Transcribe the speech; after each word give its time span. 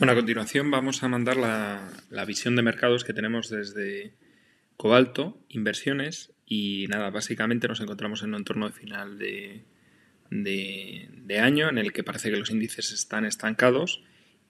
Bueno, 0.00 0.12
a 0.12 0.16
continuación 0.16 0.70
vamos 0.70 1.02
a 1.02 1.08
mandar 1.08 1.36
la, 1.36 2.24
visión 2.24 2.56
de 2.56 2.62
mercados 2.62 3.04
que 3.04 3.12
tenemos 3.12 3.50
desde 3.50 4.14
Cobalto, 4.78 5.38
inversiones 5.50 6.32
y 6.46 6.86
nada, 6.88 7.10
básicamente 7.10 7.68
nos 7.68 7.82
encontramos 7.82 8.22
en 8.22 8.30
un 8.30 8.36
entorno 8.36 8.66
de 8.66 8.72
final 8.72 9.18
de, 9.18 9.62
de, 10.30 11.38
año 11.38 11.68
en 11.68 11.76
el 11.76 11.92
que 11.92 12.02
parece 12.02 12.30
que 12.30 12.38
los 12.38 12.50
índices 12.50 12.92
están 12.92 13.26
estancados 13.26 14.02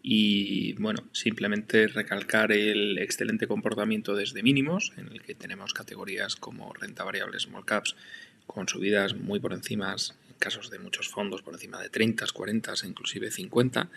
y 0.04 0.74
bueno, 0.74 1.08
simplemente 1.10 1.88
recalcar 1.88 2.52
el 2.52 2.98
excelente 2.98 3.48
comportamiento 3.48 4.14
desde 4.14 4.44
mínimos 4.44 4.92
en 4.98 5.08
el 5.08 5.20
que 5.20 5.34
tenemos 5.34 5.74
categorías 5.74 6.36
como 6.36 6.72
renta 6.74 7.02
variable, 7.02 7.40
small 7.40 7.64
caps 7.64 7.96
con 8.46 8.68
subidas 8.68 9.16
muy 9.16 9.40
por 9.40 9.52
encima, 9.52 9.96
en 10.28 10.36
casos 10.38 10.70
de 10.70 10.78
muchos 10.78 11.08
fondos 11.08 11.42
por 11.42 11.54
encima 11.54 11.80
de 11.82 11.88
30, 11.88 12.24
40, 12.32 12.72
inclusive 12.86 13.32
50 13.32 13.90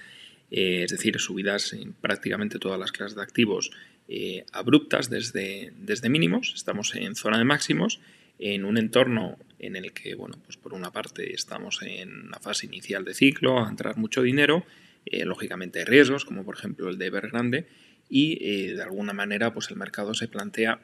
eh, 0.55 0.83
es 0.83 0.91
decir, 0.91 1.19
subidas 1.19 1.73
en 1.73 1.93
prácticamente 1.93 2.59
todas 2.59 2.79
las 2.79 2.91
clases 2.91 3.15
de 3.15 3.23
activos 3.23 3.71
eh, 4.07 4.45
abruptas 4.51 5.09
desde, 5.09 5.73
desde 5.75 6.09
mínimos, 6.09 6.53
estamos 6.55 6.93
en 6.93 7.15
zona 7.15 7.39
de 7.39 7.43
máximos, 7.43 7.99
en 8.37 8.63
un 8.63 8.77
entorno 8.77 9.39
en 9.57 9.75
el 9.75 9.93
que, 9.93 10.13
bueno, 10.13 10.37
pues 10.45 10.57
por 10.57 10.75
una 10.75 10.91
parte 10.91 11.33
estamos 11.33 11.81
en 11.81 12.29
la 12.29 12.39
fase 12.39 12.67
inicial 12.67 13.03
de 13.03 13.15
ciclo, 13.15 13.65
a 13.65 13.67
entrar 13.67 13.97
mucho 13.97 14.21
dinero, 14.21 14.63
eh, 15.07 15.25
lógicamente 15.25 15.79
hay 15.79 15.85
riesgos, 15.85 16.23
como 16.23 16.45
por 16.45 16.55
ejemplo 16.55 16.87
el 16.87 16.99
de 16.99 17.07
Evergrande, 17.07 17.67
y 18.07 18.35
de 18.73 18.83
alguna 18.83 19.13
manera 19.13 19.55
pues 19.55 19.71
el 19.71 19.77
mercado 19.77 20.13
se 20.13 20.27
plantea 20.27 20.81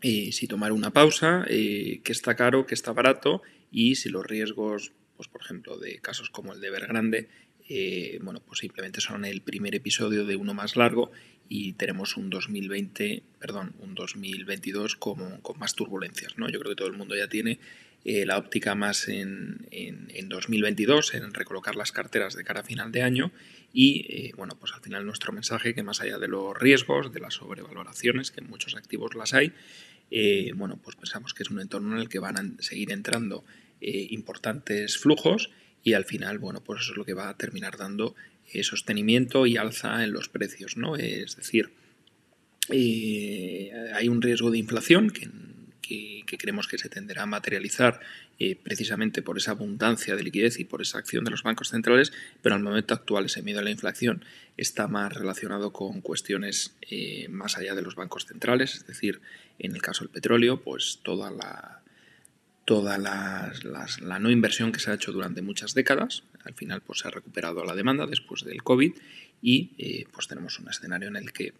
si 0.00 0.46
tomar 0.48 0.72
una 0.72 0.90
pausa, 0.90 1.44
qué 1.46 2.00
está 2.06 2.34
caro, 2.34 2.64
qué 2.66 2.72
está 2.72 2.92
barato, 2.92 3.42
y 3.70 3.96
si 3.96 4.08
los 4.08 4.24
riesgos, 4.24 4.92
pues 5.16 5.28
por 5.28 5.42
ejemplo, 5.42 5.76
de 5.76 5.98
casos 5.98 6.30
como 6.30 6.54
el 6.54 6.62
de 6.62 6.68
Evergrande, 6.68 7.28
eh, 7.72 8.18
bueno, 8.20 8.40
pues 8.44 8.58
simplemente 8.58 9.00
son 9.00 9.24
el 9.24 9.42
primer 9.42 9.76
episodio 9.76 10.24
de 10.24 10.34
uno 10.34 10.54
más 10.54 10.74
largo 10.74 11.12
y 11.48 11.74
tenemos 11.74 12.16
un 12.16 12.28
2020, 12.28 13.22
perdón, 13.38 13.74
un 13.78 13.94
2022 13.94 14.96
con, 14.96 15.40
con 15.40 15.56
más 15.56 15.76
turbulencias, 15.76 16.36
¿no? 16.36 16.48
Yo 16.48 16.58
creo 16.58 16.72
que 16.72 16.76
todo 16.76 16.88
el 16.88 16.96
mundo 16.96 17.14
ya 17.14 17.28
tiene 17.28 17.60
eh, 18.04 18.26
la 18.26 18.38
óptica 18.38 18.74
más 18.74 19.06
en, 19.06 19.68
en, 19.70 20.28
2022, 20.28 21.14
en 21.14 21.32
recolocar 21.32 21.76
las 21.76 21.92
carteras 21.92 22.34
de 22.34 22.42
cara 22.42 22.62
a 22.62 22.64
final 22.64 22.90
de 22.90 23.02
año 23.02 23.30
y, 23.72 24.04
eh, 24.08 24.32
bueno, 24.36 24.56
pues 24.58 24.72
al 24.72 24.80
final 24.80 25.06
nuestro 25.06 25.32
mensaje 25.32 25.72
que 25.72 25.84
más 25.84 26.00
allá 26.00 26.18
de 26.18 26.26
los 26.26 26.58
riesgos, 26.58 27.12
de 27.12 27.20
las 27.20 27.34
sobrevaloraciones, 27.34 28.32
que 28.32 28.40
en 28.40 28.50
muchos 28.50 28.74
activos 28.74 29.14
las 29.14 29.32
hay, 29.32 29.52
bueno, 30.56 30.76
pues 30.82 30.96
pensamos 30.96 31.34
que 31.34 31.44
es 31.44 31.50
un 31.50 31.60
entorno 31.60 31.94
en 31.94 32.00
el 32.00 32.08
que 32.08 32.18
van 32.18 32.36
a 32.36 32.62
seguir 32.62 32.90
entrando 32.90 33.44
importantes 33.80 34.98
flujos 34.98 35.50
y 35.82 35.94
al 35.94 36.04
final, 36.04 36.38
bueno, 36.38 36.62
pues 36.62 36.82
eso 36.82 36.92
es 36.92 36.98
lo 36.98 37.04
que 37.04 37.14
va 37.14 37.28
a 37.28 37.36
terminar 37.36 37.76
dando 37.76 38.14
eh, 38.52 38.62
sostenimiento 38.62 39.46
y 39.46 39.56
alza 39.56 40.02
en 40.04 40.12
los 40.12 40.28
precios, 40.28 40.76
¿no? 40.76 40.96
Es 40.96 41.36
decir, 41.36 41.70
eh, 42.68 43.72
hay 43.94 44.08
un 44.08 44.20
riesgo 44.20 44.50
de 44.50 44.58
inflación 44.58 45.10
que, 45.10 45.28
creemos 46.38 46.68
que 46.68 46.78
se 46.78 46.88
tenderá 46.88 47.24
a 47.24 47.26
materializar 47.26 48.00
eh, 48.38 48.54
precisamente 48.54 49.20
por 49.20 49.36
esa 49.36 49.50
abundancia 49.50 50.14
de 50.16 50.22
liquidez 50.22 50.60
y 50.60 50.64
por 50.64 50.80
esa 50.80 50.98
acción 50.98 51.24
de 51.24 51.30
los 51.32 51.42
bancos 51.42 51.70
centrales, 51.70 52.12
pero 52.40 52.54
al 52.54 52.62
momento 52.62 52.94
actual 52.94 53.26
ese 53.26 53.42
miedo 53.42 53.58
a 53.58 53.62
la 53.62 53.70
inflación 53.70 54.24
está 54.56 54.86
más 54.86 55.12
relacionado 55.12 55.72
con 55.72 56.00
cuestiones 56.00 56.76
más 57.28 57.58
allá 57.58 57.74
de 57.74 57.82
los 57.82 57.96
bancos 57.96 58.26
centrales, 58.26 58.76
es 58.76 58.86
decir, 58.86 59.20
en 59.58 59.74
el 59.74 59.82
caso 59.82 60.04
del 60.04 60.12
petróleo, 60.12 60.62
pues 60.62 61.00
toda 61.02 61.30
la 61.30 61.82
toda 62.64 62.98
la 62.98 63.52
no 64.20 64.30
inversión 64.30 64.72
que 64.72 64.80
se 64.80 64.90
ha 64.90 64.94
hecho 64.94 65.12
durante 65.12 65.42
muchas 65.42 65.74
décadas. 65.74 66.22
Al 66.44 66.54
final 66.54 66.80
pues, 66.82 67.00
se 67.00 67.08
ha 67.08 67.10
recuperado 67.10 67.64
la 67.64 67.74
demanda 67.74 68.06
después 68.06 68.44
del 68.44 68.62
COVID 68.62 68.92
y 69.42 69.72
eh, 69.78 70.04
pues 70.12 70.28
tenemos 70.28 70.58
un 70.58 70.68
escenario 70.68 71.08
en 71.08 71.16
el 71.16 71.32
que 71.32 71.54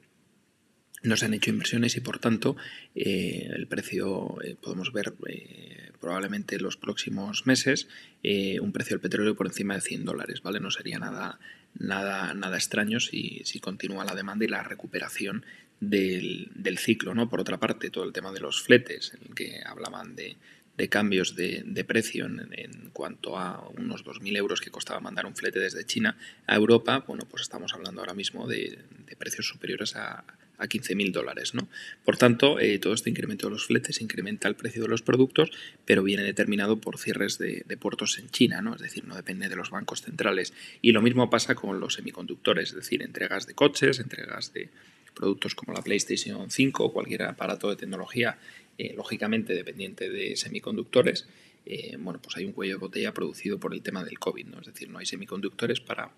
no 1.03 1.17
se 1.17 1.25
han 1.25 1.35
hecho 1.35 1.51
inversiones 1.51 1.97
y 1.97 2.01
por 2.01 2.19
tanto 2.19 2.57
eh, 2.95 3.49
el 3.55 3.67
precio 3.67 4.37
eh, 4.43 4.55
podemos 4.61 4.93
ver 4.93 5.15
probablemente 5.99 6.57
en 6.57 6.63
los 6.63 6.77
próximos 6.77 7.47
meses 7.47 7.89
un 8.61 8.73
precio 8.73 8.97
del 8.97 9.01
petróleo 9.01 9.35
por 9.35 9.47
encima 9.47 9.75
de 9.75 9.81
100 9.81 10.05
dólares, 10.05 10.43
¿vale? 10.43 10.61
No 10.61 10.71
sería 10.71 10.99
nada, 10.99 11.39
nada, 11.79 12.35
nada 12.35 12.57
extraño 12.57 13.01
si, 13.01 13.41
si 13.45 13.61
continúa 13.61 14.05
la 14.05 14.15
demanda 14.15 14.45
y 14.45 14.49
la 14.49 14.63
recuperación 14.63 15.45
del, 15.81 16.51
del, 16.55 16.77
ciclo, 16.77 17.15
¿no? 17.15 17.31
Por 17.31 17.41
otra 17.41 17.59
parte, 17.59 17.89
todo 17.89 18.05
el 18.05 18.13
tema 18.13 18.33
de 18.33 18.41
los 18.41 18.63
fletes, 18.63 19.15
en 19.15 19.29
el 19.29 19.35
que 19.35 19.63
hablaban 19.65 20.15
de 20.15 20.37
de 20.81 20.89
cambios 20.89 21.37
de, 21.37 21.85
precio 21.87 22.25
en, 22.25 22.89
cuanto 22.95 23.37
a 23.37 23.69
unos 23.77 24.03
2.000 24.03 24.35
euros 24.39 24.63
que 24.63 24.71
costaba 24.71 24.99
mandar 24.99 25.27
un 25.27 25.37
flete 25.37 25.59
desde 25.59 25.85
China 25.85 26.17
a 26.47 26.57
Europa, 26.57 27.05
bueno, 27.07 27.25
pues 27.31 27.43
estamos 27.43 27.75
hablando 27.75 28.01
ahora 28.01 28.15
mismo 28.15 28.49
de, 28.49 28.79
precios 29.19 29.47
superiores 29.47 29.95
a, 29.97 30.25
a 30.57 30.67
15.000 30.67 31.13
dólares. 31.13 31.53
¿no? 31.53 31.69
Por 32.03 32.17
tanto, 32.17 32.59
eh, 32.59 32.79
todo 32.79 32.95
este 32.95 33.11
incremento 33.11 33.49
de 33.49 33.53
los 33.53 33.67
fletes 33.67 34.01
incrementa 34.01 34.49
el 34.49 34.55
precio 34.55 34.81
de 34.81 34.89
los 34.89 35.03
productos, 35.03 35.51
pero 35.85 36.03
viene 36.03 36.23
determinado 36.23 36.81
por 36.81 36.97
cierres 36.97 37.37
de, 37.37 37.63
puertos 37.79 38.19
en 38.19 38.31
China, 38.31 38.63
¿no? 38.63 38.75
es 38.75 38.81
decir, 38.81 39.05
no 39.05 39.17
depende 39.17 39.51
de 39.51 39.57
los 39.57 39.69
bancos 39.69 40.01
centrales. 40.01 40.55
Y 40.81 40.93
lo 40.93 41.03
mismo 41.03 41.29
pasa 41.29 41.55
con 41.55 41.79
los 41.79 41.93
semiconductores, 41.93 42.71
es 42.71 42.77
decir, 42.77 43.03
entregas 43.03 43.47
de 43.47 43.53
coches, 43.53 43.99
entregas 43.99 44.55
de 44.55 44.71
productos 45.15 45.55
como 45.55 45.73
la 45.73 45.83
PlayStation 45.83 46.51
5 46.51 46.85
o 46.85 46.93
cualquier 46.93 47.23
aparato 47.23 47.71
de 47.71 47.77
tecnología 47.77 48.39
eh, 48.79 48.95
lógicamente 48.97 49.53
dependiente 49.55 50.09
de 50.09 50.37
semiconductores, 50.37 51.27
eh, 51.67 51.97
bueno, 51.99 52.21
pues 52.23 52.37
hay 52.37 52.47
un 52.47 52.53
cuello 52.53 52.75
de 52.75 52.81
botella 52.81 53.13
producido 53.13 53.59
por 53.59 53.75
el 53.75 53.83
tema 53.83 54.05
del 54.05 54.19
COVID, 54.19 54.47
¿no? 54.47 54.61
Es 54.61 54.67
decir, 54.67 54.89
no 54.89 54.99
hay 54.99 55.07
semiconductores 55.07 55.81
para, 55.81 56.11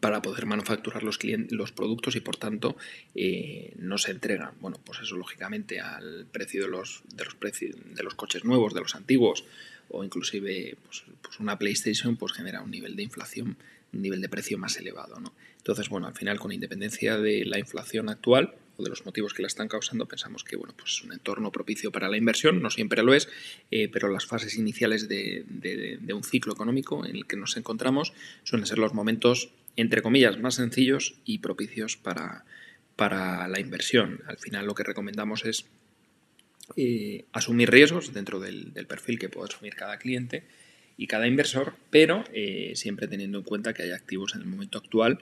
para 0.00 0.20
poder 0.20 0.46
manufacturar 0.46 1.02
los, 1.02 1.18
los 1.22 1.72
productos 1.72 2.16
y 2.16 2.20
por 2.20 2.36
tanto 2.36 2.76
eh, 3.14 3.72
no 3.78 3.96
se 3.98 4.10
entregan. 4.10 4.54
Bueno, 4.60 4.78
pues 4.84 5.00
eso 5.00 5.16
lógicamente 5.16 5.80
al 5.80 6.26
precio 6.26 6.64
de 6.64 6.68
los, 6.68 7.02
de 7.14 7.24
los, 7.24 7.34
precios, 7.34 7.76
de 7.94 8.02
los 8.02 8.14
coches 8.14 8.44
nuevos, 8.44 8.74
de 8.74 8.80
los 8.80 8.94
antiguos 8.94 9.44
o 9.90 10.04
inclusive 10.04 10.76
pues, 10.84 11.04
pues, 11.22 11.40
una 11.40 11.58
PlayStation 11.58 12.16
pues 12.16 12.32
genera 12.32 12.62
un 12.62 12.70
nivel 12.70 12.96
de 12.96 13.02
inflación, 13.02 13.56
un 13.92 14.02
nivel 14.02 14.20
de 14.20 14.28
precio 14.28 14.58
más 14.58 14.76
elevado. 14.76 15.20
¿no? 15.20 15.32
Entonces, 15.56 15.88
bueno, 15.88 16.06
al 16.06 16.14
final 16.14 16.38
con 16.38 16.52
independencia 16.52 17.18
de 17.18 17.44
la 17.44 17.58
inflación 17.58 18.08
actual, 18.08 18.54
o 18.78 18.84
de 18.84 18.90
los 18.90 19.04
motivos 19.04 19.34
que 19.34 19.42
la 19.42 19.48
están 19.48 19.68
causando, 19.68 20.06
pensamos 20.06 20.44
que 20.44 20.56
bueno, 20.56 20.72
pues 20.76 20.92
es 20.92 21.02
un 21.02 21.12
entorno 21.12 21.50
propicio 21.50 21.90
para 21.90 22.08
la 22.08 22.16
inversión, 22.16 22.62
no 22.62 22.70
siempre 22.70 23.02
lo 23.02 23.12
es, 23.12 23.28
eh, 23.72 23.88
pero 23.88 24.08
las 24.08 24.24
fases 24.24 24.56
iniciales 24.56 25.08
de, 25.08 25.44
un 26.14 26.22
ciclo 26.22 26.52
económico 26.52 27.04
en 27.04 27.16
el 27.16 27.26
que 27.26 27.36
nos 27.36 27.56
encontramos 27.56 28.12
suelen 28.44 28.66
ser 28.66 28.78
los 28.78 28.94
momentos, 28.94 29.50
entre 29.76 30.00
comillas, 30.00 30.38
más 30.38 30.54
sencillos 30.54 31.16
y 31.24 31.38
propicios 31.38 31.96
para, 31.96 32.44
para 32.94 33.48
la 33.48 33.58
inversión. 33.58 34.20
Al 34.26 34.38
final 34.38 34.66
lo 34.66 34.74
que 34.74 34.84
recomendamos 34.84 35.44
es 35.44 35.66
eh, 36.76 37.24
asumir 37.32 37.70
riesgos 37.70 38.12
dentro 38.12 38.40
del, 38.40 38.72
perfil 38.88 39.18
que 39.18 39.28
puede 39.28 39.52
asumir 39.52 39.74
cada 39.74 39.98
cliente 39.98 40.44
y 40.96 41.06
cada 41.06 41.26
inversor, 41.26 41.74
pero 41.90 42.24
eh, 42.32 42.72
siempre 42.74 43.08
teniendo 43.08 43.38
en 43.38 43.44
cuenta 43.44 43.72
que 43.72 43.82
hay 43.82 43.92
activos 43.92 44.34
en 44.34 44.42
el 44.42 44.46
momento 44.46 44.78
actual 44.78 45.20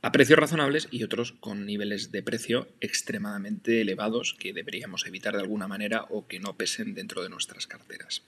a 0.00 0.12
precios 0.12 0.38
razonables 0.38 0.88
y 0.92 1.02
otros 1.02 1.32
con 1.32 1.66
niveles 1.66 2.12
de 2.12 2.22
precio 2.22 2.68
extremadamente 2.80 3.80
elevados 3.80 4.36
que 4.38 4.52
deberíamos 4.52 5.06
evitar 5.06 5.34
de 5.34 5.40
alguna 5.40 5.66
manera 5.66 6.06
o 6.10 6.28
que 6.28 6.38
no 6.38 6.56
pesen 6.56 6.94
dentro 6.94 7.22
de 7.22 7.28
nuestras 7.28 7.66
carteras. 7.66 8.22